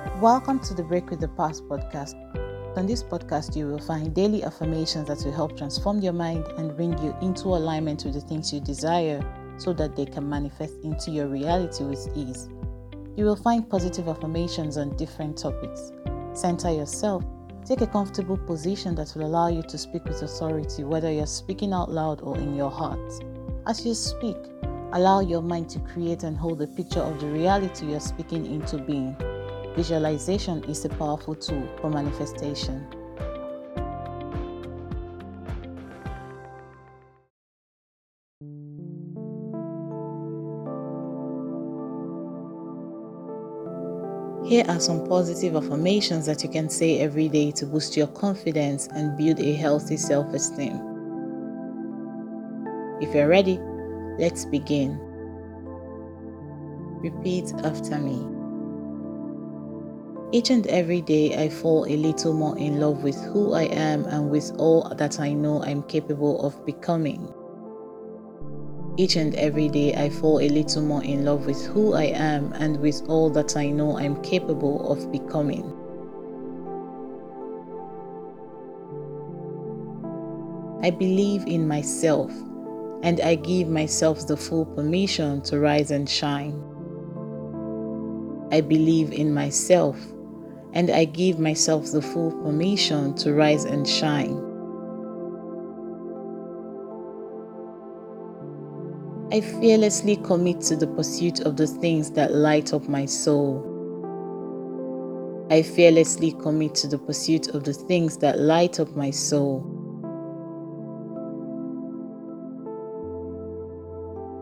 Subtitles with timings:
[0.00, 2.14] Welcome to the Break with the Past podcast.
[2.78, 6.74] On this podcast, you will find daily affirmations that will help transform your mind and
[6.74, 9.22] bring you into alignment with the things you desire
[9.58, 12.48] so that they can manifest into your reality with ease.
[13.14, 15.92] You will find positive affirmations on different topics.
[16.32, 17.22] Center yourself.
[17.66, 21.74] Take a comfortable position that will allow you to speak with authority, whether you're speaking
[21.74, 23.12] out loud or in your heart.
[23.66, 24.38] As you speak,
[24.94, 28.78] allow your mind to create and hold a picture of the reality you're speaking into
[28.78, 29.14] being.
[29.76, 32.84] Visualization is a powerful tool for manifestation.
[44.44, 48.88] Here are some positive affirmations that you can say every day to boost your confidence
[48.88, 50.74] and build a healthy self esteem.
[53.00, 53.60] If you're ready,
[54.18, 54.98] let's begin.
[57.00, 58.39] Repeat after me.
[60.32, 64.04] Each and every day, I fall a little more in love with who I am
[64.04, 67.34] and with all that I know I'm capable of becoming.
[68.96, 72.52] Each and every day, I fall a little more in love with who I am
[72.52, 75.64] and with all that I know I'm capable of becoming.
[80.84, 82.30] I believe in myself
[83.02, 86.54] and I give myself the full permission to rise and shine.
[88.52, 89.96] I believe in myself
[90.72, 94.46] and I give myself the full permission to rise and shine.
[99.32, 103.66] I fearlessly commit to the pursuit of the things that light up my soul.
[105.50, 109.64] I fearlessly commit to the pursuit of the things that light up my soul.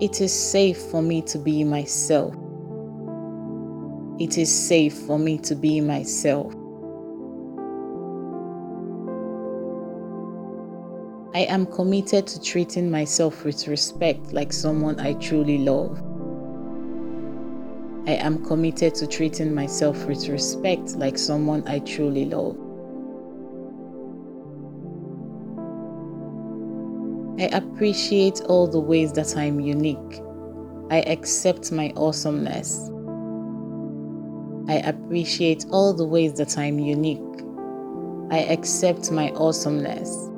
[0.00, 2.34] It is safe for me to be myself.
[4.20, 6.54] It is safe for me to be myself.
[11.34, 16.00] I am committed to treating myself with respect like someone I truly love.
[18.06, 22.56] I am committed to treating myself with respect like someone I truly love.
[27.40, 30.22] I appreciate all the ways that I'm unique.
[30.92, 32.92] I accept my awesomeness.
[34.68, 37.20] I appreciate all the ways that I'm unique.
[38.30, 40.30] I accept my awesomeness.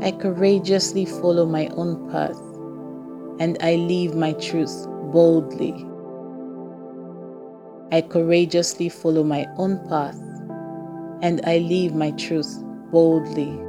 [0.00, 2.38] I courageously follow my own path
[3.40, 5.72] and I live my truth boldly.
[7.92, 10.18] I courageously follow my own path
[11.22, 12.62] and I live my truth
[12.92, 13.65] boldly.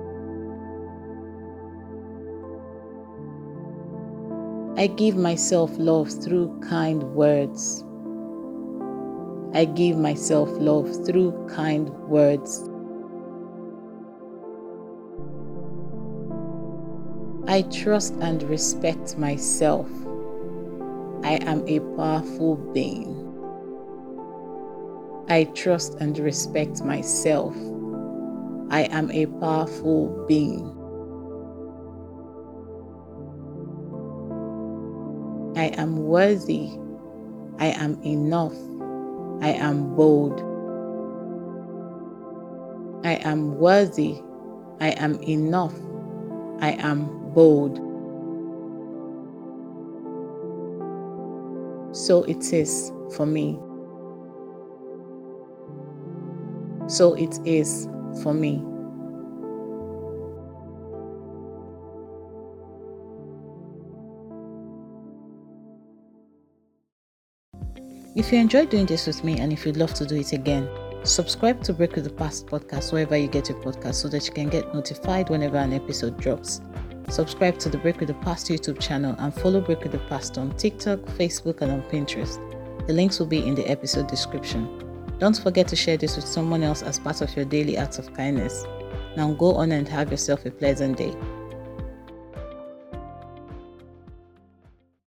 [4.78, 7.84] I give myself love through kind words.
[9.56, 12.70] I give myself love through kind words.
[17.48, 19.90] I trust and respect myself.
[21.24, 23.16] I am a powerful being.
[25.28, 27.56] I trust and respect myself.
[28.70, 30.77] I am a powerful being.
[35.58, 36.70] I am worthy.
[37.58, 38.54] I am enough.
[39.42, 40.40] I am bold.
[43.04, 44.22] I am worthy.
[44.80, 45.74] I am enough.
[46.62, 47.78] I am bold.
[51.96, 53.58] So it is for me.
[56.88, 57.90] So it is
[58.22, 58.64] for me.
[68.18, 70.68] If you enjoyed doing this with me and if you'd love to do it again,
[71.04, 74.34] subscribe to Break with the Past podcast wherever you get your podcast so that you
[74.34, 76.60] can get notified whenever an episode drops.
[77.10, 80.40] Subscribe to the Break with the Past YouTube channel and follow Break with the Past
[80.40, 82.40] on TikTok, Facebook, and on Pinterest.
[82.88, 84.84] The links will be in the episode description.
[85.20, 88.12] Don't forget to share this with someone else as part of your daily acts of
[88.16, 88.66] kindness.
[89.16, 91.16] Now go on and have yourself a pleasant day.